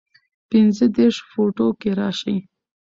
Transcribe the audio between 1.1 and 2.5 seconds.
فوټو کښې راشي